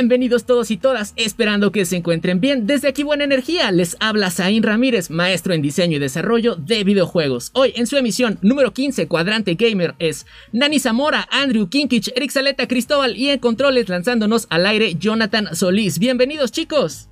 [0.00, 2.66] Bienvenidos todos y todas, esperando que se encuentren bien.
[2.66, 7.50] Desde aquí Buena Energía les habla Zain Ramírez, maestro en diseño y desarrollo de videojuegos.
[7.52, 12.66] Hoy en su emisión número 15, Cuadrante Gamer, es Nani Zamora, Andrew Kinkich, Eric Saleta,
[12.66, 15.98] Cristóbal y en controles lanzándonos al aire Jonathan Solís.
[15.98, 17.10] Bienvenidos chicos.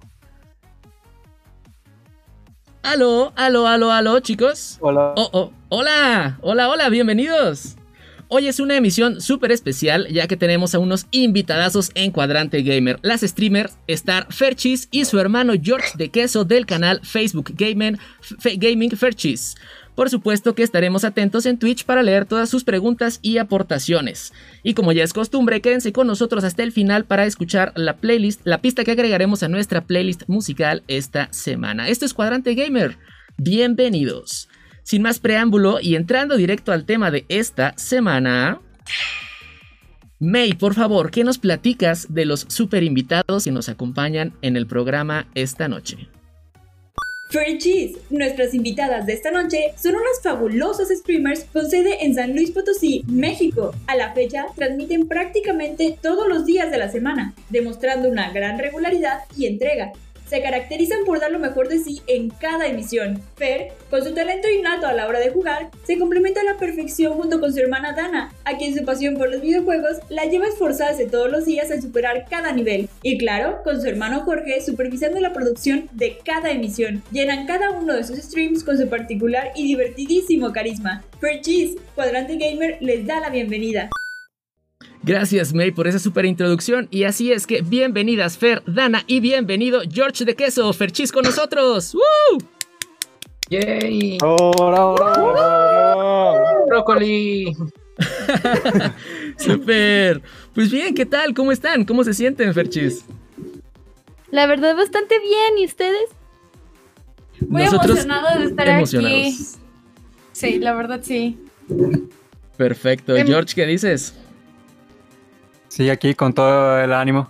[2.82, 4.78] Aló, aló, aló, aló, chicos.
[4.80, 5.12] Hola.
[5.14, 7.77] Oh, oh, hola, hola, hola, bienvenidos.
[8.30, 12.98] Hoy es una emisión súper especial ya que tenemos a unos invitadazos en Cuadrante Gamer.
[13.00, 17.96] Las streamers Star Ferchis y su hermano George de Queso del canal Facebook Gaming,
[18.90, 19.54] Ferchis.
[19.94, 24.34] Por supuesto que estaremos atentos en Twitch para leer todas sus preguntas y aportaciones.
[24.62, 28.42] Y como ya es costumbre, quédense con nosotros hasta el final para escuchar la playlist,
[28.44, 31.88] la pista que agregaremos a nuestra playlist musical esta semana.
[31.88, 32.98] Esto es Cuadrante Gamer.
[33.38, 34.50] Bienvenidos.
[34.88, 38.62] Sin más preámbulo y entrando directo al tema de esta semana.
[40.18, 44.66] May, por favor, ¿qué nos platicas de los super invitados que nos acompañan en el
[44.66, 46.08] programa esta noche?
[47.58, 52.50] Cheese, nuestras invitadas de esta noche son unos fabulosos streamers con sede en San Luis
[52.52, 53.74] Potosí, México.
[53.86, 59.18] A la fecha transmiten prácticamente todos los días de la semana, demostrando una gran regularidad
[59.36, 59.92] y entrega,
[60.28, 63.22] se caracterizan por dar lo mejor de sí en cada emisión.
[63.36, 67.14] Fer, con su talento innato a la hora de jugar, se complementa a la perfección
[67.14, 70.48] junto con su hermana Dana, a quien su pasión por los videojuegos la lleva a
[70.48, 72.88] esforzarse todos los días en superar cada nivel.
[73.02, 77.02] Y claro, con su hermano Jorge supervisando la producción de cada emisión.
[77.10, 81.04] Llenan cada uno de sus streams con su particular y divertidísimo carisma.
[81.20, 83.90] Fer Cheese, Cuadrante Gamer les da la bienvenida.
[85.08, 89.80] Gracias May por esa super introducción y así es que bienvenidas Fer, Dana y bienvenido
[89.90, 91.94] George de Queso, Ferchis con nosotros.
[91.94, 92.38] ¡Woo!
[93.48, 94.18] ¡Yay!
[94.22, 97.56] ¡Hola, hola, ¡Brócoli!
[99.38, 100.20] super.
[100.54, 101.32] Pues bien, ¿qué tal?
[101.32, 101.86] ¿Cómo están?
[101.86, 103.06] ¿Cómo se sienten, Ferchis?
[104.30, 105.56] La verdad, bastante bien.
[105.56, 106.10] ¿Y ustedes?
[107.48, 109.38] Muy emocionado de estar aquí.
[110.32, 111.38] Sí, la verdad sí.
[112.58, 113.16] Perfecto.
[113.16, 114.14] Em- George, ¿qué dices?
[115.68, 117.28] Sí, aquí con todo el ánimo.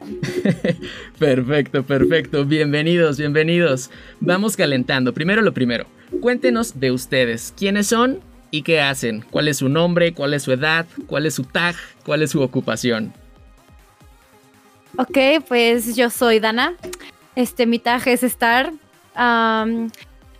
[1.18, 2.44] perfecto, perfecto.
[2.44, 3.90] Bienvenidos, bienvenidos.
[4.20, 5.14] Vamos calentando.
[5.14, 5.86] Primero lo primero.
[6.20, 7.54] Cuéntenos de ustedes.
[7.56, 8.20] ¿Quiénes son
[8.50, 9.24] y qué hacen?
[9.30, 10.12] ¿Cuál es su nombre?
[10.14, 10.86] ¿Cuál es su edad?
[11.06, 11.76] ¿Cuál es su tag?
[12.04, 13.12] ¿Cuál es su ocupación?
[14.98, 16.74] Ok, pues yo soy Dana.
[17.34, 18.72] Este, mi tag es Star.
[19.16, 19.90] Um,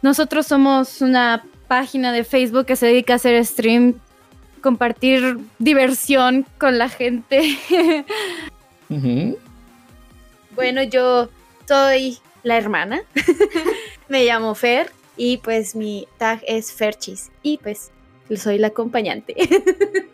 [0.03, 3.95] nosotros somos una página de Facebook que se dedica a hacer stream
[4.67, 7.57] compartir diversión con la gente.
[8.89, 9.39] uh -huh.
[10.57, 11.29] Bueno, yo
[11.69, 13.03] soy la hermana.
[14.09, 17.93] Me llamo Fer y pues mi tag es Ferchis y pues
[18.37, 19.37] soy la acompañante.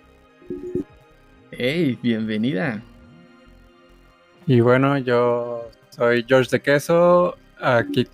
[1.53, 2.83] hey, bienvenida.
[4.47, 8.07] Y bueno, yo soy George de Queso, aquí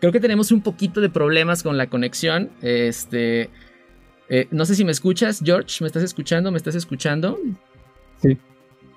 [0.00, 2.50] Creo que tenemos un poquito de problemas con la conexión.
[2.62, 3.50] Este.
[4.28, 5.78] Eh, no sé si me escuchas, George.
[5.82, 6.50] ¿Me estás escuchando?
[6.50, 7.38] ¿Me estás escuchando?
[8.22, 8.38] Sí.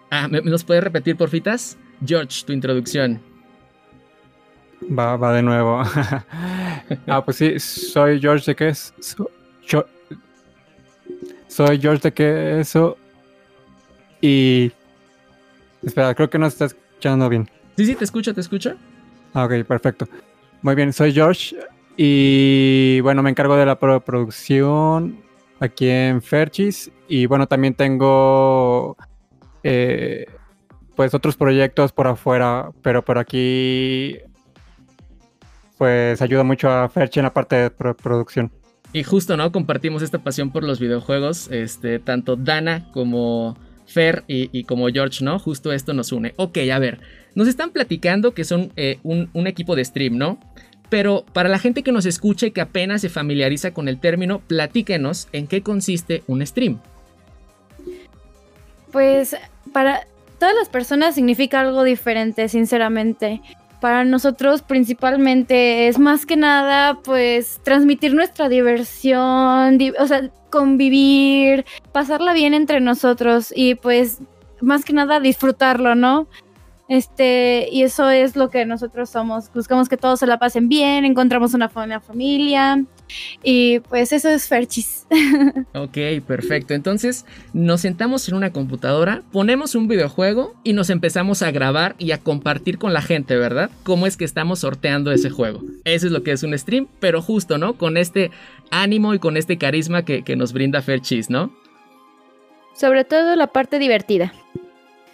[0.10, 1.78] Ah, ¿me, nos puedes repetir, porfitas?
[2.06, 3.20] George, tu introducción.
[4.98, 5.82] Va, va de nuevo.
[7.08, 8.94] ah, pues sí, soy George de Queso.
[11.48, 12.98] Soy George de Queso.
[14.22, 14.72] Y.
[15.82, 17.50] Espera, creo que no se está escuchando bien.
[17.76, 18.76] Sí, sí, te escucho, te escucho.
[19.34, 20.08] Ah, ok, perfecto.
[20.64, 21.58] Muy bien, soy George
[21.98, 25.20] y bueno, me encargo de la producción
[25.60, 28.96] aquí en Ferchis y bueno, también tengo
[29.64, 30.26] eh,
[30.96, 34.20] pues otros proyectos por afuera, pero por aquí
[35.78, 38.50] pues ayuda mucho a Ferchi en la parte de pro producción.
[38.94, 39.52] Y justo, ¿no?
[39.52, 43.58] Compartimos esta pasión por los videojuegos, este, tanto Dana como
[43.94, 45.40] Fer y, y como George, ¿no?
[45.40, 46.34] Justo esto nos une.
[46.38, 47.00] Ok, a ver,
[47.36, 50.40] nos están platicando que son eh, un, un, equipo de stream, ¿no?
[50.90, 55.28] Pero para la gente que nos escuche que apenas se familiariza con el término, platíquenos
[55.32, 56.80] en qué consiste un stream.
[58.92, 59.36] Pues
[59.72, 60.06] para
[60.40, 63.42] todas las personas significa algo diferente, sinceramente.
[63.84, 72.32] Para nosotros principalmente es más que nada pues transmitir nuestra diversión, o sea, convivir, pasarla
[72.32, 74.20] bien entre nosotros y pues
[74.62, 76.28] más que nada disfrutarlo, ¿no?
[76.94, 79.52] Este, y eso es lo que nosotros somos.
[79.52, 82.86] Buscamos que todos se la pasen bien, encontramos una buena familia.
[83.42, 85.08] Y pues eso es Ferchis.
[85.74, 85.98] Ok,
[86.28, 86.76] perfecto.
[86.76, 92.12] Entonces nos sentamos en una computadora, ponemos un videojuego y nos empezamos a grabar y
[92.12, 93.72] a compartir con la gente, ¿verdad?
[93.82, 95.64] Cómo es que estamos sorteando ese juego.
[95.86, 97.74] Eso es lo que es un stream, pero justo, ¿no?
[97.74, 98.30] Con este
[98.70, 101.52] ánimo y con este carisma que, que nos brinda Ferchis, ¿no?
[102.76, 104.32] Sobre todo la parte divertida.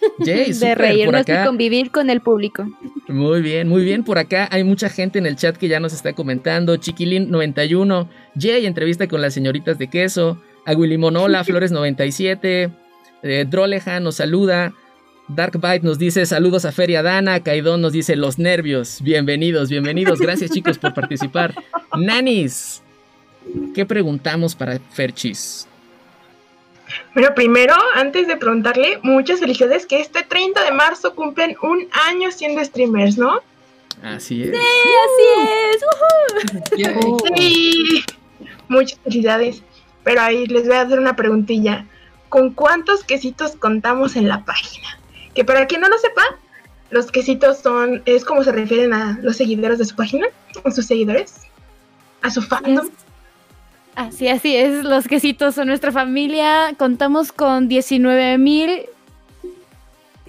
[0.18, 2.66] de reírnos y convivir con el público.
[3.08, 4.04] Muy bien, muy bien.
[4.04, 6.76] Por acá hay mucha gente en el chat que ya nos está comentando.
[6.76, 8.08] Chiquilín91,
[8.38, 10.40] Jay, entrevista con las señoritas de queso.
[10.66, 12.72] Aguilimonola, Flores97.
[13.22, 14.72] Eh, Droleja nos saluda.
[15.28, 17.40] Dark Bite nos dice saludos a Feria Dana.
[17.40, 19.00] Kaidon nos dice los nervios.
[19.02, 20.18] Bienvenidos, bienvenidos.
[20.20, 21.54] Gracias chicos por participar.
[21.96, 22.82] Nanis,
[23.74, 25.68] ¿qué preguntamos para Ferchis?
[27.14, 32.30] Bueno, primero, antes de preguntarle, muchas felicidades que este 30 de marzo cumplen un año
[32.30, 33.40] siendo streamers, ¿no?
[34.02, 34.50] Así es.
[34.50, 34.56] Sí,
[35.04, 35.24] así
[36.76, 36.90] es.
[37.36, 38.04] Sí.
[38.68, 39.62] Muchas felicidades.
[40.04, 41.86] Pero ahí les voy a hacer una preguntilla.
[42.28, 44.98] ¿Con cuántos quesitos contamos en la página?
[45.34, 46.22] Que para quien no lo sepa,
[46.90, 50.26] los quesitos son, es como se refieren a los seguidores de su página,
[50.64, 51.34] a sus seguidores,
[52.22, 52.88] a su fandom.
[53.94, 56.74] Así, así es, los quesitos son nuestra familia.
[56.78, 58.86] Contamos con 19 mil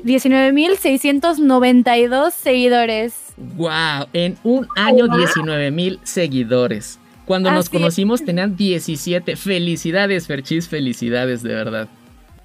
[0.03, 3.13] 19.692 seguidores.
[3.37, 4.07] ¡Wow!
[4.13, 6.99] En un año 19 mil seguidores.
[7.25, 9.35] Cuando nos conocimos tenían 17.
[9.35, 11.87] Felicidades, Ferchis, felicidades, de verdad.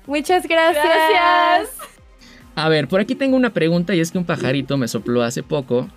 [0.07, 1.71] Muchas gracias.
[2.55, 5.43] A ver, por aquí tengo una pregunta y es que un pajarito me sopló hace
[5.43, 5.89] poco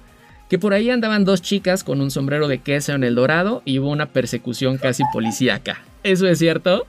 [0.50, 3.78] que por ahí andaban dos chicas con un sombrero de queso en el dorado y
[3.80, 5.82] hubo una persecución casi policíaca.
[6.04, 6.88] ¿Eso es cierto?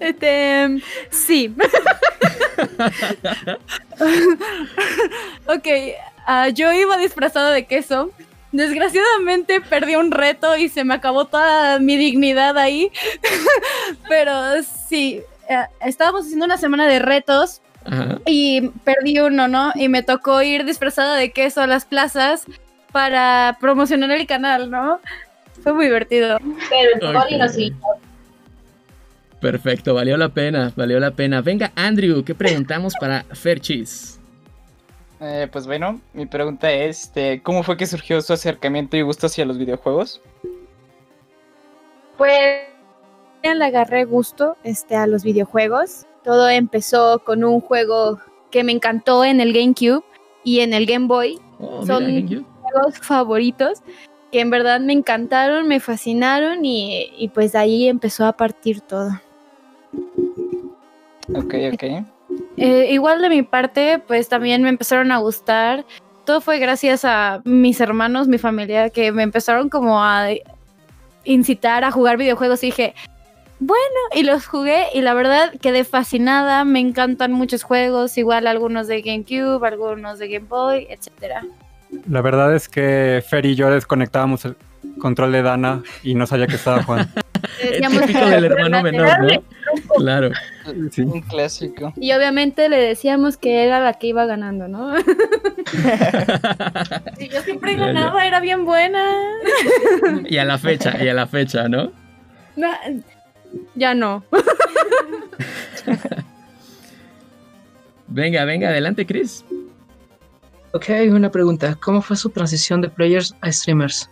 [0.00, 1.54] Este, sí.
[5.46, 5.68] ok,
[6.26, 8.10] ah, yo iba disfrazado de queso.
[8.50, 12.90] Desgraciadamente perdí un reto y se me acabó toda mi dignidad ahí.
[14.08, 14.32] Pero
[14.88, 17.62] sí, eh, estábamos haciendo una semana de retos
[18.26, 19.72] y perdí uno, ¿no?
[19.74, 22.46] Y me tocó ir disfrazada de queso a las plazas
[22.92, 25.00] para promocionar el canal, ¿no?
[25.62, 26.38] Fue muy divertido.
[26.68, 27.38] Pero el okay.
[27.38, 27.72] no sí.
[29.40, 31.40] Perfecto, valió la pena, valió la pena.
[31.40, 34.18] Venga, Andrew, ¿qué preguntamos para Ferchis?
[35.20, 39.26] Eh, pues bueno, mi pregunta es, este, ¿cómo fue que surgió su acercamiento y gusto
[39.26, 40.20] hacia los videojuegos?
[42.18, 42.66] Pues
[43.42, 46.06] le agarré gusto este, a los videojuegos.
[46.26, 48.18] Todo empezó con un juego
[48.50, 50.02] que me encantó en el GameCube
[50.42, 51.38] y en el Game Boy.
[51.60, 52.04] Oh, Son
[52.62, 53.80] juegos favoritos
[54.32, 59.10] que en verdad me encantaron, me fascinaron y, pues ahí empezó a partir todo.
[61.32, 61.84] Ok, ok.
[62.56, 65.84] Eh, igual de mi parte, pues también me empezaron a gustar.
[66.24, 70.26] Todo fue gracias a mis hermanos, mi familia, que me empezaron como a
[71.22, 72.94] incitar a jugar videojuegos y dije,
[73.58, 78.86] bueno, y los jugué y la verdad quedé fascinada, me encantan muchos juegos, igual algunos
[78.86, 81.42] de GameCube, algunos de Game Boy, etcétera.
[82.08, 84.56] La verdad es que Fer y yo desconectábamos el
[84.98, 87.10] control de Dana y no sabía que estaba Juan.
[87.62, 89.28] Es típico del hermano menor, ¿no?
[89.98, 90.30] Claro.
[90.66, 91.92] Un clásico.
[91.96, 94.96] Y obviamente le decíamos que era la que iba ganando, ¿no?
[97.18, 99.04] y yo siempre ganaba, era bien buena.
[100.24, 101.92] Y a la fecha, y a la fecha, ¿no?
[102.56, 102.68] no
[103.74, 104.24] ya no.
[108.08, 109.44] venga, venga, adelante, Chris.
[110.72, 111.76] Ok, una pregunta.
[111.82, 114.10] ¿Cómo fue su transición de players a streamers?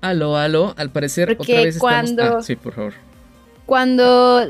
[0.00, 2.44] Aló, aló, al parecer otra vez cuando, estamos...
[2.44, 2.94] Ah, sí, por favor.
[3.66, 4.40] Cuando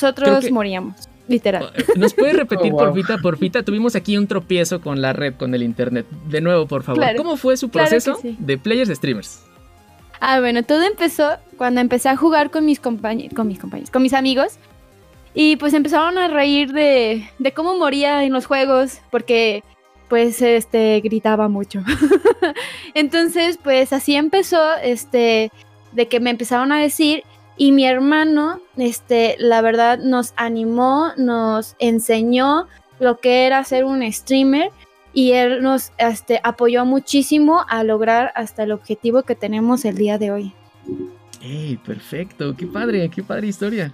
[0.00, 1.08] nosotros moríamos.
[1.28, 1.72] Literal.
[1.74, 3.62] Eh, ¿Nos puede repetir, oh, porfita, porfita?
[3.64, 6.06] Tuvimos aquí un tropiezo con la red, con el internet.
[6.28, 7.04] De nuevo, por favor.
[7.16, 9.42] ¿Cómo fue su proceso de players streamers?
[10.20, 14.02] Ah, bueno, todo empezó cuando empecé a jugar con mis compañeros, con mis compañeros, con
[14.02, 14.58] mis amigos.
[15.34, 19.62] Y pues empezaron a reír de, de cómo moría en los juegos, porque
[20.08, 21.82] pues este gritaba mucho.
[22.94, 25.50] Entonces, pues así empezó, este,
[25.92, 27.24] de que me empezaron a decir
[27.56, 34.10] y mi hermano, este, la verdad, nos animó, nos enseñó lo que era ser un
[34.12, 34.70] streamer.
[35.12, 40.18] y él nos este, apoyó muchísimo a lograr hasta el objetivo que tenemos el día
[40.18, 40.52] de hoy.
[41.40, 42.54] ¡Ey, perfecto!
[42.54, 43.08] ¡Qué padre!
[43.08, 43.92] ¡Qué padre historia!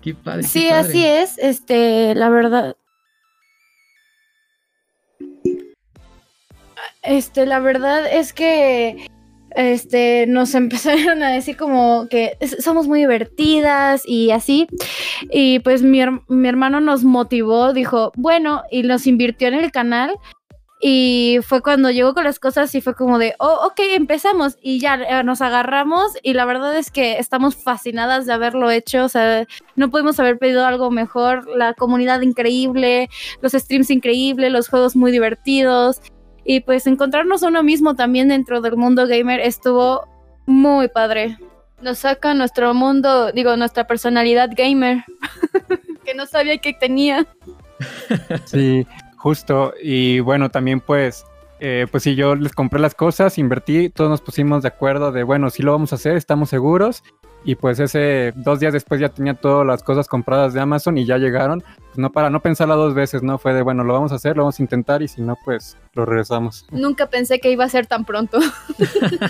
[0.00, 0.44] ¡Qué padre!
[0.44, 1.36] Sí, así es.
[1.36, 2.76] Este, la verdad.
[7.02, 9.08] Este, la verdad es que
[9.54, 14.66] este, nos empezaron a decir como que somos muy divertidas y así.
[15.30, 20.16] Y pues mi, hermano nos motivó, dijo, bueno, y nos invirtió en el canal.
[20.78, 24.58] Y fue cuando llegó con las cosas y fue como de, oh, ok, empezamos.
[24.60, 29.04] Y ya eh, nos agarramos y la verdad es que estamos fascinadas de haberlo hecho.
[29.04, 31.48] O sea, no pudimos haber pedido algo mejor.
[31.56, 33.08] La comunidad increíble,
[33.40, 36.02] los streams increíbles, los juegos muy divertidos.
[36.46, 40.06] Y pues encontrarnos a uno mismo también dentro del mundo gamer estuvo
[40.46, 41.38] muy padre.
[41.82, 45.04] Nos saca nuestro mundo, digo, nuestra personalidad gamer,
[46.04, 47.26] que no sabía que tenía.
[48.44, 48.86] Sí,
[49.16, 49.74] justo.
[49.82, 51.26] Y bueno, también pues,
[51.58, 55.24] eh, pues si yo les compré las cosas, invertí, todos nos pusimos de acuerdo de,
[55.24, 57.02] bueno, sí lo vamos a hacer, estamos seguros.
[57.46, 61.06] Y pues ese dos días después ya tenía todas las cosas compradas de Amazon y
[61.06, 61.60] ya llegaron.
[61.60, 63.38] Pues no para no pensarla dos veces, ¿no?
[63.38, 65.78] Fue de, bueno, lo vamos a hacer, lo vamos a intentar y si no, pues
[65.94, 66.66] lo regresamos.
[66.72, 68.40] Nunca pensé que iba a ser tan pronto.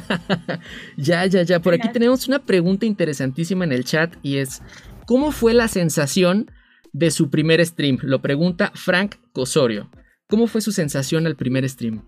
[0.96, 1.60] ya, ya, ya.
[1.60, 4.62] Por aquí tenemos una pregunta interesantísima en el chat y es,
[5.04, 6.50] ¿cómo fue la sensación
[6.94, 7.98] de su primer stream?
[8.00, 9.90] Lo pregunta Frank Cosorio.
[10.26, 12.02] ¿Cómo fue su sensación al primer stream?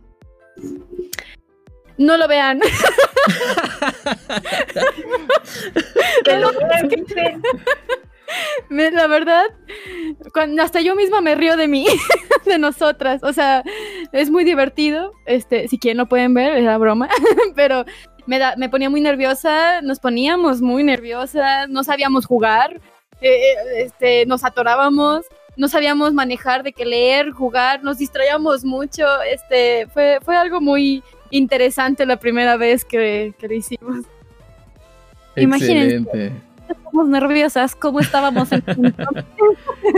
[1.99, 2.61] No lo vean.
[6.25, 9.45] que vean, La verdad,
[10.33, 11.87] cuando, hasta yo misma me río de mí,
[12.45, 13.23] de nosotras.
[13.23, 13.63] O sea,
[14.13, 15.13] es muy divertido.
[15.27, 17.09] Este, si quieren lo pueden ver, es la broma.
[17.55, 17.85] Pero
[18.27, 22.81] me, da, me ponía muy nerviosa, nos poníamos muy nerviosas, no sabíamos jugar,
[23.21, 25.25] eh, eh, este, nos atorábamos
[25.59, 31.03] no sabíamos manejar de qué leer, jugar, nos distraíamos mucho, este, fue, fue algo muy,
[31.31, 34.05] interesante la primera vez que, lo hicimos.
[35.37, 36.33] Imagínense.
[36.69, 38.63] Estamos nerviosas, cómo estábamos en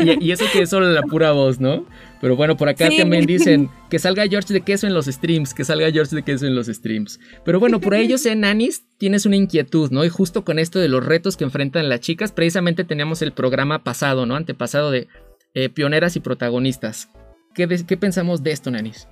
[0.04, 1.84] y, y eso que es solo la pura voz, ¿no?
[2.20, 5.64] Pero bueno, por acá también dicen que salga George de queso en los streams, que
[5.64, 7.18] salga George de queso en los streams.
[7.44, 10.04] Pero bueno, por ello, sé, Nanis, tienes una inquietud, ¿no?
[10.04, 13.82] Y justo con esto de los retos que enfrentan las chicas, precisamente teníamos el programa
[13.82, 14.36] pasado, ¿no?
[14.36, 15.08] Antepasado de
[15.54, 17.08] eh, pioneras y protagonistas.
[17.54, 19.08] ¿Qué, ¿Qué pensamos de esto, Nanis?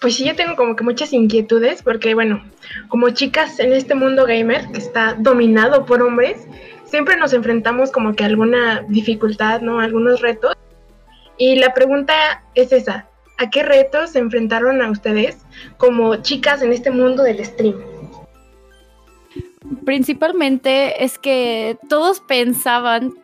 [0.00, 2.44] Pues sí, yo tengo como que muchas inquietudes, porque bueno,
[2.88, 6.46] como chicas en este mundo gamer que está dominado por hombres,
[6.84, 9.80] siempre nos enfrentamos como que a alguna dificultad, ¿no?
[9.80, 10.54] Algunos retos.
[11.36, 15.38] Y la pregunta es esa, ¿a qué retos se enfrentaron a ustedes
[15.78, 17.76] como chicas en este mundo del stream?
[19.84, 23.14] Principalmente es que todos pensaban,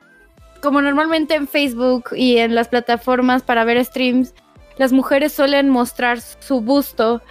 [0.61, 4.35] como normalmente en Facebook y en las plataformas para ver streams,
[4.77, 7.23] las mujeres suelen mostrar su busto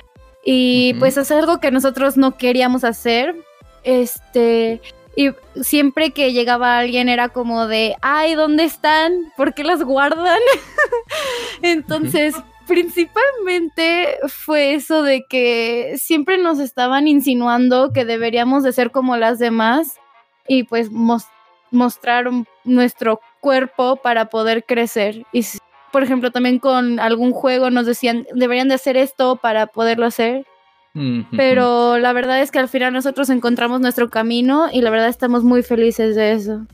[0.46, 3.36] y pues es algo que nosotros no queríamos hacer.
[3.84, 4.82] Este,
[5.16, 5.30] y
[5.62, 9.32] siempre que llegaba alguien era como de, ay, ¿dónde están?
[9.38, 10.40] ¿Por qué las guardan?
[11.62, 12.36] Entonces,
[12.68, 19.40] principalmente fue eso de que siempre nos estaban insinuando que deberíamos de ser como las
[19.40, 20.00] demás
[20.48, 20.90] y pues
[21.72, 22.26] mostrar
[22.64, 25.26] nuestro cuerpo para poder crecer.
[25.32, 25.46] Y
[25.94, 30.46] por ejemplo, también con algún juego nos decían, deberían de hacer esto para poderlo hacer.
[31.36, 35.44] Pero la verdad es que al final nosotros encontramos nuestro camino y la verdad estamos
[35.44, 36.68] muy felices de eso.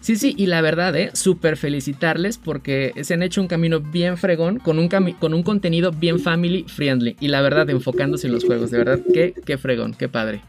[0.00, 1.10] Sí, sí, y la verdad, ¿eh?
[1.14, 5.90] Súper felicitarles porque se han hecho un camino bien fregón, con un, con un contenido
[5.90, 7.16] bien family friendly.
[7.18, 10.42] Y la verdad, enfocándose en los juegos, de verdad, qué, qué fregón, qué padre.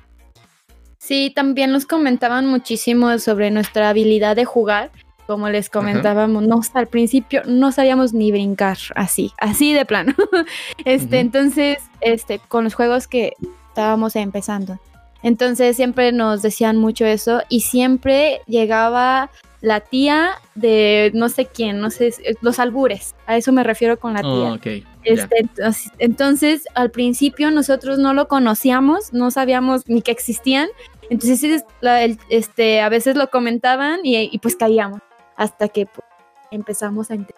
[0.99, 4.91] Sí, también nos comentaban muchísimo sobre nuestra habilidad de jugar
[5.27, 10.13] como les comentábamos, no, al principio no sabíamos ni brincar así, así de plano.
[10.85, 13.33] este, entonces, este, con los juegos que
[13.67, 14.79] estábamos empezando.
[15.23, 19.29] Entonces siempre nos decían mucho eso y siempre llegaba
[19.61, 24.13] la tía de no sé quién, no sé, los albures, a eso me refiero con
[24.13, 24.29] la tía.
[24.29, 24.57] Oh,
[25.03, 25.49] este,
[25.97, 30.69] entonces, al principio nosotros no lo conocíamos, no sabíamos ni que existían,
[31.09, 31.63] entonces
[32.29, 35.01] este, a veces lo comentaban y pues caíamos
[35.37, 36.05] hasta que pues,
[36.51, 37.35] empezamos a entender.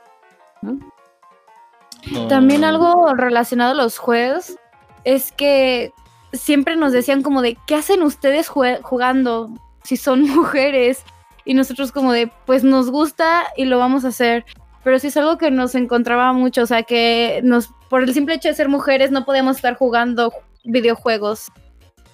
[2.28, 2.68] También oh.
[2.68, 4.56] algo relacionado a los juegos
[5.04, 5.92] es que
[6.34, 9.50] siempre nos decían como de, ¿qué hacen ustedes jugando
[9.84, 11.04] si son mujeres?
[11.46, 14.46] Y nosotros como de, pues nos gusta y lo vamos a hacer.
[14.84, 18.36] Pero sí es algo que nos encontraba mucho, o sea que nos, por el simple
[18.36, 20.32] hecho de ser mujeres no podíamos estar jugando
[20.64, 21.48] videojuegos.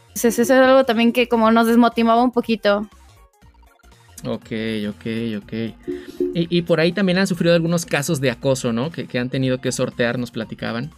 [0.07, 2.87] Entonces eso es algo también que como nos desmotivaba un poquito.
[4.23, 4.51] Ok,
[4.89, 5.05] ok,
[5.37, 5.53] ok.
[6.33, 8.91] Y, por ahí también han sufrido algunos casos de acoso, ¿no?
[8.91, 10.91] Que, que han tenido que sortear, nos platicaban.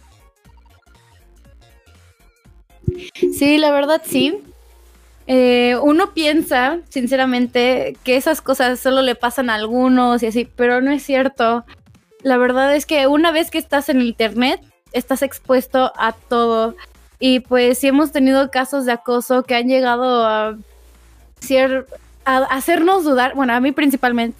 [3.14, 4.38] Sí, la verdad sí.
[5.26, 10.80] Eh, uno piensa, sinceramente, que esas cosas solo le pasan a algunos y así, pero
[10.80, 11.66] no es cierto.
[12.22, 14.60] La verdad es que una vez que estás en internet,
[14.92, 16.76] estás expuesto a todo.
[17.20, 20.56] Y pues sí hemos tenido casos de acoso que han llegado a,
[22.28, 24.36] a hacernos dudar, bueno, a mí principalmente,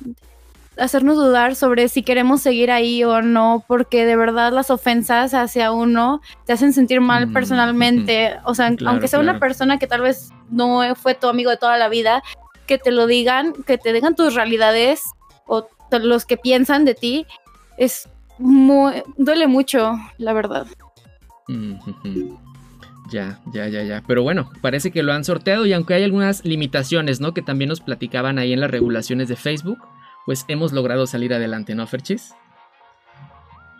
[0.76, 5.72] hacernos dudar sobre si queremos seguir ahí o no, porque de verdad las ofensas hacia
[5.72, 8.36] uno te hacen sentir mal mm, personalmente.
[8.44, 11.76] O sea, aunque sea una persona que tal vez no fue tu amigo de toda
[11.76, 12.22] la vida,
[12.66, 15.02] que te lo digan, que te digan tus realidades
[15.46, 17.26] o los que piensan de ti,
[17.78, 20.66] es muy, duele mucho, la verdad.
[23.10, 24.02] Ya, ya, ya, ya.
[24.06, 27.32] Pero bueno, parece que lo han sorteado y aunque hay algunas limitaciones, ¿no?
[27.32, 29.78] Que también nos platicaban ahí en las regulaciones de Facebook,
[30.26, 32.34] pues hemos logrado salir adelante, ¿no, Ferchis?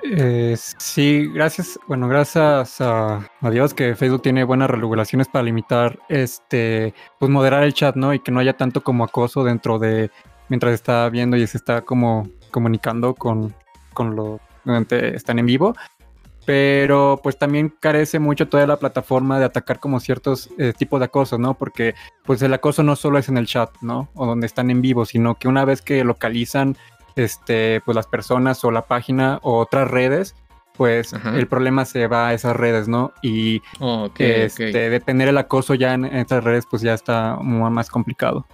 [0.05, 6.95] Eh, sí, gracias, bueno, gracias a, Dios que Facebook tiene buenas regulaciones para limitar, este,
[7.19, 8.15] pues moderar el chat, ¿no?
[8.15, 10.11] Y que no haya tanto como acoso dentro de,
[10.49, 13.55] mientras está viendo y se está como comunicando con,
[13.93, 14.41] con los,
[14.89, 15.75] que están en vivo
[16.49, 21.05] pero pues también carece mucho toda la plataforma de atacar como ciertos eh, tipos de
[21.05, 21.53] acoso, ¿no?
[21.53, 24.09] Porque pues el acoso no solo es en el chat, ¿no?
[24.15, 26.75] O donde están en vivo, sino que una vez que localizan
[27.17, 30.37] este, pues las personas o la página o otras redes,
[30.75, 33.13] pues el problema se va a esas redes, ¿no?
[33.21, 33.61] Y
[34.19, 38.47] este, detener el acoso ya en, estas redes, pues ya está más complicado.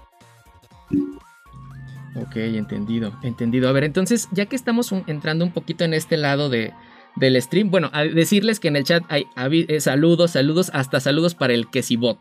[2.16, 3.68] Ok, entendido, entendido.
[3.68, 6.72] A ver, entonces, ya que estamos entrando un poquito en este lado de,
[7.16, 7.70] del stream.
[7.70, 11.68] Bueno, a decirles que en el chat hay, eh, saludos, saludos, hasta saludos para el
[11.68, 12.18] Quesibot.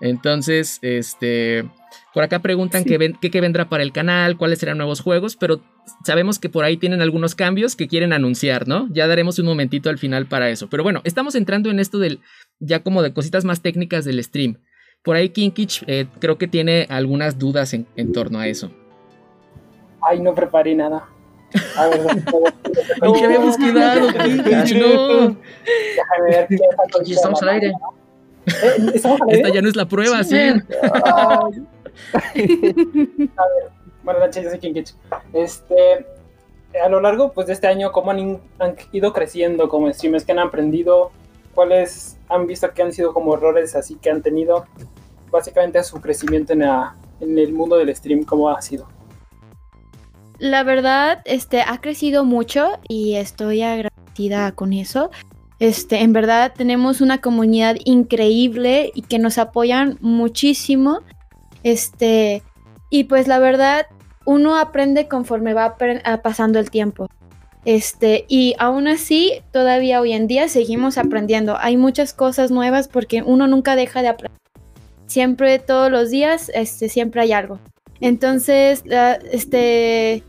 [0.00, 1.68] Entonces, este,
[2.14, 5.60] por acá preguntan qué, vendrá para el canal, cuáles serán nuevos juegos, pero
[6.04, 8.88] sabemos que por ahí tienen algunos cambios que quieren anunciar, ¿no?
[8.90, 10.68] Ya daremos un momentito al final para eso.
[10.70, 12.20] Pero bueno, estamos entrando en esto del,
[12.58, 14.56] ya como de cositas más técnicas del stream.
[15.02, 18.70] Por ahí Kinkich eh, creo que tiene algunas dudas en, en torno a eso.
[20.02, 21.08] Ay, no preparé nada.
[21.76, 22.00] A ver,
[23.02, 24.06] ¿En qué habíamos quedado?
[24.06, 25.36] no.
[25.96, 26.58] Déjame ver qué
[27.12, 27.72] Estamos al aire.
[28.46, 28.90] ¿Eh?
[28.94, 29.40] ¿Estamos al aire?
[29.40, 30.36] Esta ya no es la prueba, sí.
[30.38, 31.50] A
[32.34, 33.70] ver,
[34.02, 34.74] bueno, Nacha, yo sé quién
[35.32, 36.06] Este,
[36.82, 40.24] a lo largo pues, de este año, ¿cómo han, han, ido creciendo como streamers?
[40.24, 41.10] que han aprendido?
[41.54, 44.66] ¿Cuáles han visto que han sido como errores así que han tenido?
[45.30, 48.88] Básicamente su crecimiento en, la, en el mundo del stream, ¿cómo ha sido?
[50.40, 55.10] La verdad, este, ha crecido mucho y estoy agradecida con eso.
[55.58, 61.00] Este, en verdad tenemos una comunidad increíble y que nos apoyan muchísimo.
[61.62, 62.42] Este,
[62.88, 63.86] y pues la verdad,
[64.24, 65.76] uno aprende conforme va
[66.22, 67.08] pasando el tiempo.
[67.66, 71.58] Este, y aún así, todavía hoy en día seguimos aprendiendo.
[71.58, 74.40] Hay muchas cosas nuevas porque uno nunca deja de aprender.
[75.06, 77.58] Siempre, todos los días, este, siempre hay algo.
[78.00, 78.82] Entonces,
[79.30, 80.22] este,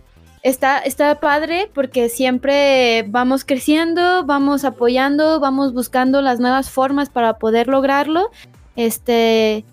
[0.43, 7.37] está, está padre porque siempre vamos creciendo, vamos apoyando, vamos buscando las nuevas formas para
[7.37, 8.31] poder lograrlo.
[8.75, 9.65] Este,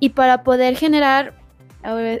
[0.00, 1.34] y para poder generar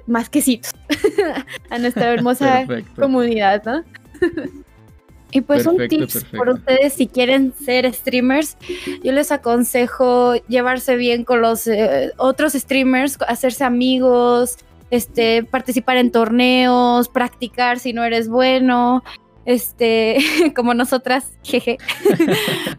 [0.06, 0.72] más quesitos
[1.70, 3.84] a nuestra hermosa comunidad, ¿no?
[5.32, 8.56] y pues un tip por ustedes si quieren ser streamers,
[9.02, 14.58] yo les aconsejo llevarse bien con los eh, otros streamers, hacerse amigos,
[14.90, 19.02] este, participar en torneos, practicar si no eres bueno,
[19.44, 20.18] este,
[20.56, 21.78] como nosotras, jeje.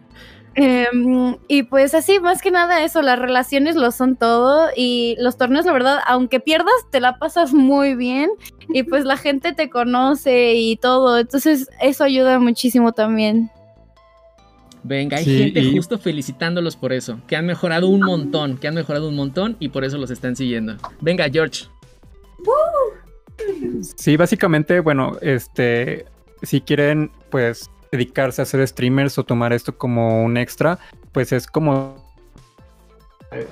[0.60, 5.36] Em, y pues así, más que nada eso, las relaciones lo son todo y los
[5.36, 8.28] torneos, la verdad, aunque pierdas, te la pasas muy bien
[8.74, 13.52] y pues la gente te conoce y todo, entonces eso ayuda muchísimo también.
[14.82, 19.08] Venga, hay gente justo felicitándolos por eso, que han mejorado un montón, que han mejorado
[19.08, 20.76] un montón y por eso los están siguiendo.
[21.00, 21.66] Venga, George.
[23.96, 26.06] Sí, básicamente, bueno, este,
[26.42, 30.78] si quieren, pues, dedicarse a ser streamers o tomar esto como un extra,
[31.12, 31.96] pues es como...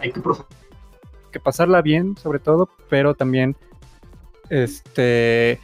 [0.00, 3.56] Hay que, pasarla bien, sobre todo, pero también,
[4.48, 5.60] este,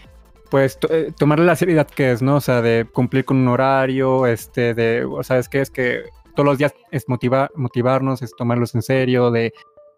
[0.51, 2.37] pues, eh, tomarle la seriedad que es, ¿no?
[2.37, 6.03] O sea, de cumplir con un horario, este, de, o sea, es que es que
[6.35, 9.55] todos los días es motivar, motivarnos, es tomarlos en serio, de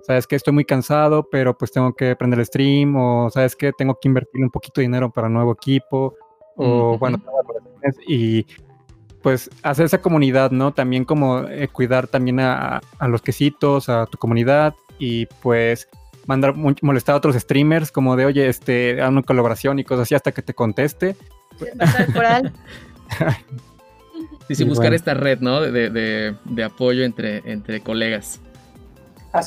[0.07, 3.73] sabes que estoy muy cansado, pero pues tengo que prender el stream, o sabes que
[3.73, 6.15] tengo que invertir un poquito de dinero para un nuevo equipo,
[6.57, 7.23] o bueno,
[8.07, 8.47] y
[9.23, 10.75] pues hacer esa comunidad, ¿no?
[10.75, 15.89] También como eh, cuidar también a, los quesitos, a tu comunidad, y pues
[16.27, 20.15] mandar molestar a otros streamers como de, oye, este, a una colaboración y cosas así
[20.15, 21.17] hasta que te conteste.
[24.49, 25.61] Sí, sí, buscar esta red, ¿no?
[25.63, 28.41] De, apoyo entre, entre colegas.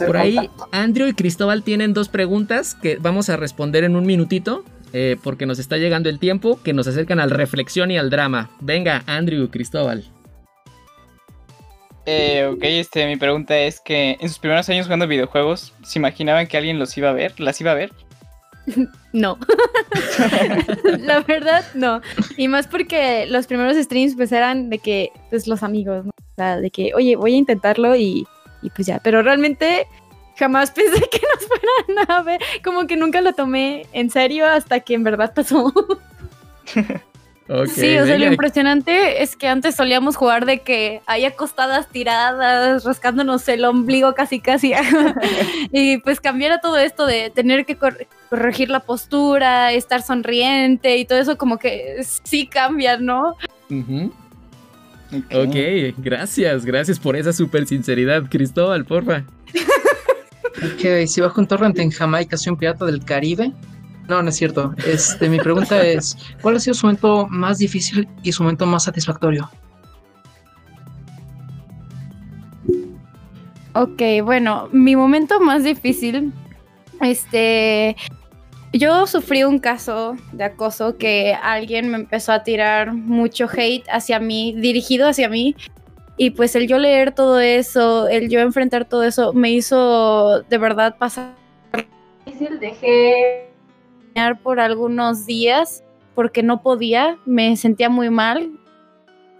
[0.05, 4.65] Por ahí, Andrew y Cristóbal tienen dos preguntas que vamos a responder en un minutito,
[4.91, 8.49] eh, porque nos está llegando el tiempo, que nos acercan al reflexión y al drama.
[8.59, 10.03] Venga, Andrew y Cristóbal.
[12.05, 16.47] Eh, ok, este, mi pregunta es que en sus primeros años jugando videojuegos, ¿se imaginaban
[16.47, 17.37] que alguien los iba a ver?
[17.39, 17.91] ¿Las iba a ver?
[19.13, 19.39] No.
[20.99, 22.01] la verdad, no.
[22.35, 26.11] Y más porque los primeros streams pues eran de que, pues los amigos, ¿no?
[26.11, 28.27] O sea, de que, oye, voy a intentarlo y,
[28.67, 28.99] y pues ya.
[28.99, 29.87] Pero realmente
[30.37, 32.41] jamás pensé que nos fueran a ver.
[32.63, 35.73] Como que nunca lo tomé en serio hasta que en verdad pasó.
[37.67, 42.83] sí, o sea, lo impresionante es que antes solíamos jugar de que hay acostadas tiradas,
[42.83, 44.73] rascándonos el ombligo casi casi.
[45.71, 51.19] y pues cambiar todo esto de tener que corregir la postura, estar sonriente y todo
[51.19, 53.37] eso como que sí cambia, ¿no?
[55.11, 59.23] Ok, gracias, gracias por esa super sinceridad, Cristóbal, porfa.
[60.57, 63.53] ok, si bajo un torrente en Jamaica, soy un pirata del Caribe.
[64.07, 64.73] No, no es cierto.
[64.85, 68.85] Este, mi pregunta es, ¿cuál ha sido su momento más difícil y su momento más
[68.85, 69.49] satisfactorio?
[73.73, 76.33] Ok, bueno, mi momento más difícil,
[76.99, 77.95] este,
[78.73, 84.19] yo sufrí un caso de acoso que alguien me empezó a tirar mucho hate hacia
[84.19, 85.55] mí, dirigido hacia mí,
[86.17, 90.57] y pues el yo leer todo eso, el yo enfrentar todo eso, me hizo de
[90.57, 91.35] verdad pasar
[92.25, 93.47] difícil, dejé
[94.41, 95.83] por algunos días
[96.15, 98.51] porque no podía, me sentía muy mal.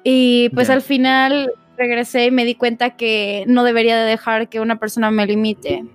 [0.03, 4.59] Y pues al final regresé y me di cuenta que no debería de dejar que
[4.59, 5.85] una persona me limite.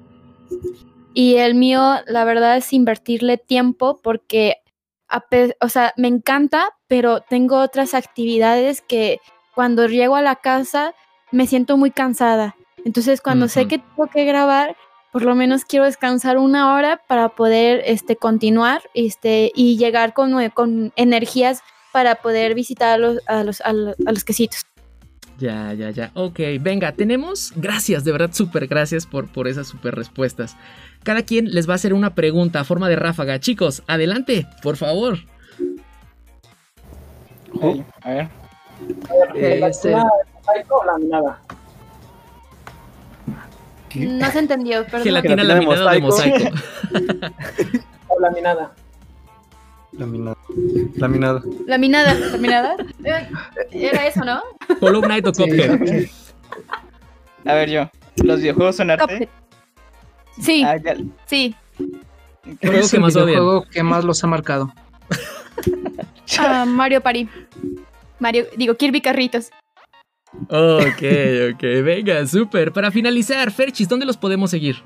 [1.14, 4.56] Y el mío, la verdad, es invertirle tiempo porque,
[5.60, 9.20] o sea, me encanta, pero tengo otras actividades que
[9.54, 10.94] cuando llego a la casa
[11.30, 12.56] me siento muy cansada.
[12.84, 14.76] Entonces, cuando sé que tengo que grabar,
[15.12, 20.50] por lo menos quiero descansar una hora para poder este, continuar este, y llegar con,
[20.50, 24.64] con energías para poder visitar a los, a los, a los, quesitos.
[25.42, 26.12] Ya, ya, ya.
[26.14, 27.52] Ok, venga, tenemos.
[27.56, 30.56] Gracias, de verdad, súper gracias por, por esas súper respuestas.
[31.02, 33.40] Cada quien les va a hacer una pregunta a forma de ráfaga.
[33.40, 35.18] Chicos, adelante, por favor.
[38.02, 38.28] a ver.
[39.08, 39.90] A ver, este...
[39.90, 40.06] la,
[41.08, 41.40] nada.
[43.96, 45.02] No se entendió, perdón.
[45.02, 46.38] Gelatina, laminada de mosaico.
[48.06, 48.72] o laminada.
[49.90, 50.36] Laminada.
[50.96, 51.42] Laminada.
[51.66, 52.14] Laminada.
[52.14, 52.76] ¿Laminada?
[53.70, 54.42] Era eso, ¿no?
[54.80, 56.08] Hollow Knight o Cuphead.
[57.44, 57.90] A ver yo.
[58.22, 59.28] ¿Los videojuegos son arte?
[60.40, 60.62] Sí.
[60.64, 60.76] Ah,
[61.26, 61.54] sí.
[62.60, 64.72] ¿Cuál es el videojuego que más los ha marcado?
[66.38, 67.28] Uh, Mario Party.
[68.18, 69.50] Mario, digo, Kirby Carritos.
[70.48, 71.02] Ok,
[71.54, 72.72] ok, venga, súper.
[72.72, 74.76] Para finalizar, Ferchis, ¿dónde los podemos seguir?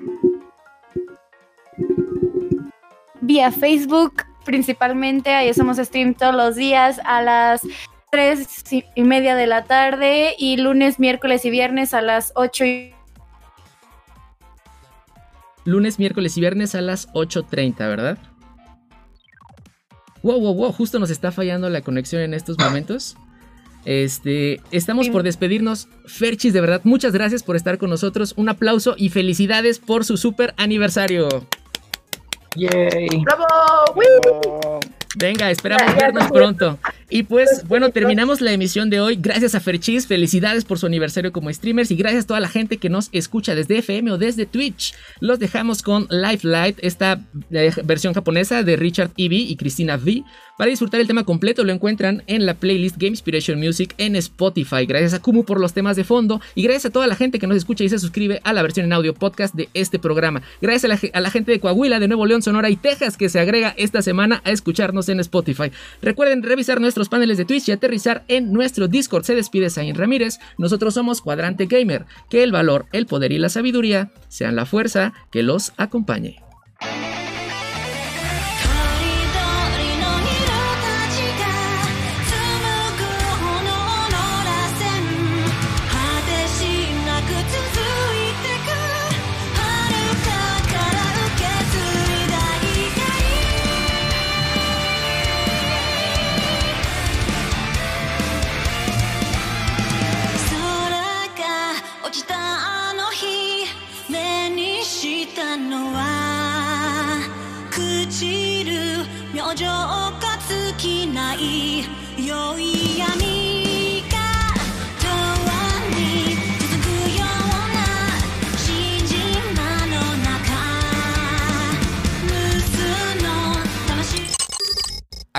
[3.21, 5.35] Vía Facebook, principalmente.
[5.35, 7.61] Ahí hacemos stream todos los días a las
[8.13, 8.49] 3
[8.95, 12.95] y media de la tarde y lunes, miércoles y viernes a las 8 y...
[15.67, 18.19] Lunes, miércoles y viernes a las 8.30, ¿verdad?
[20.23, 23.17] Wow, wow, wow, justo nos está fallando la conexión en estos momentos.
[23.85, 25.89] Este, estamos por despedirnos.
[26.07, 28.35] Ferchis, de verdad, muchas gracias por estar con nosotros.
[28.37, 31.29] Un aplauso y felicidades por su super aniversario.
[32.55, 33.25] Yay.
[33.25, 34.81] ¡Bravo!
[35.19, 36.79] Venga, esperamos vernos pronto.
[37.09, 39.17] Y pues, bueno, terminamos la emisión de hoy.
[39.17, 42.77] Gracias a Ferchis, felicidades por su aniversario como streamers y gracias a toda la gente
[42.77, 44.95] que nos escucha desde FM o desde Twitch.
[45.21, 49.37] Los dejamos con Life Light, esta eh, versión japonesa de Richard E.B.
[49.37, 50.23] y Cristina V.
[50.59, 54.87] Para disfrutar el tema completo lo encuentran en la playlist Game Inspiration Music en Spotify.
[54.87, 57.47] Gracias a Kumu por los temas de fondo y gracias a toda la gente que
[57.47, 60.41] nos escucha y se suscribe a la versión en audio podcast de este programa.
[60.63, 63.29] Gracias a la, a la gente de Coahuila, de Nuevo León, Sonora y Texas que
[63.29, 65.71] se agrega esta semana a escucharnos en Spotify.
[66.03, 69.25] Recuerden revisar nuestros paneles de Twitch y aterrizar en nuestro Discord.
[69.25, 70.39] Se despide Zain Ramírez.
[70.59, 72.07] Nosotros somos Cuadrante Gamer.
[72.31, 76.41] Que el valor, el poder y la sabiduría sean la fuerza que los acompañe.